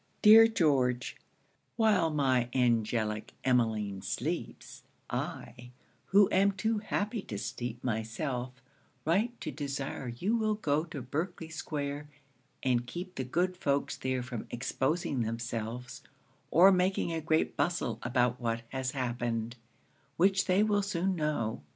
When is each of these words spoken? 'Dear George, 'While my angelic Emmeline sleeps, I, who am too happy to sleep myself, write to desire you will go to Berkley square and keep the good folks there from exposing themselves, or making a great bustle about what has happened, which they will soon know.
'Dear 0.23 0.47
George, 0.47 1.15
'While 1.75 2.09
my 2.09 2.49
angelic 2.55 3.33
Emmeline 3.43 4.01
sleeps, 4.01 4.81
I, 5.11 5.69
who 6.07 6.27
am 6.31 6.53
too 6.53 6.79
happy 6.79 7.21
to 7.21 7.37
sleep 7.37 7.83
myself, 7.83 8.51
write 9.05 9.39
to 9.41 9.51
desire 9.51 10.07
you 10.07 10.35
will 10.35 10.55
go 10.55 10.85
to 10.85 11.03
Berkley 11.03 11.49
square 11.49 12.09
and 12.63 12.87
keep 12.87 13.13
the 13.13 13.23
good 13.23 13.55
folks 13.55 13.95
there 13.95 14.23
from 14.23 14.47
exposing 14.49 15.21
themselves, 15.21 16.01
or 16.49 16.71
making 16.71 17.13
a 17.13 17.21
great 17.21 17.55
bustle 17.55 17.99
about 18.01 18.41
what 18.41 18.63
has 18.69 18.93
happened, 18.93 19.55
which 20.17 20.45
they 20.45 20.63
will 20.63 20.81
soon 20.81 21.15
know. 21.15 21.61